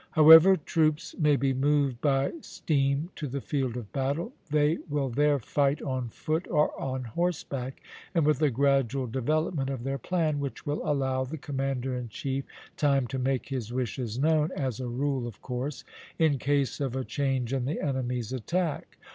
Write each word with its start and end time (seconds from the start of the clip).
However 0.09 0.57
troops 0.57 1.15
may 1.19 1.35
be 1.35 1.53
moved 1.53 2.01
by 2.01 2.31
steam 2.41 3.11
to 3.15 3.27
the 3.27 3.39
field 3.39 3.77
of 3.77 3.93
battle, 3.93 4.33
they 4.49 4.79
will 4.89 5.09
there 5.09 5.37
fight 5.37 5.79
on 5.83 6.07
foot 6.09 6.47
or 6.49 6.71
on 6.81 7.03
horseback, 7.03 7.83
and 8.15 8.25
with 8.25 8.41
a 8.41 8.49
gradual 8.49 9.05
development 9.05 9.69
of 9.69 9.83
their 9.83 9.99
plan, 9.99 10.39
which 10.39 10.65
will 10.65 10.81
allow 10.89 11.23
the 11.23 11.37
commander 11.37 11.95
in 11.95 12.09
chief 12.09 12.45
time 12.77 13.05
to 13.09 13.19
make 13.19 13.49
his 13.49 13.71
wishes 13.71 14.17
known 14.17 14.49
(as 14.55 14.79
a 14.79 14.87
rule, 14.87 15.27
of 15.27 15.39
course), 15.43 15.83
in 16.17 16.39
case 16.39 16.79
of 16.81 16.95
a 16.95 17.05
change 17.05 17.53
in 17.53 17.65
the 17.65 17.79
enemy's 17.79 18.33
attack. 18.33 18.97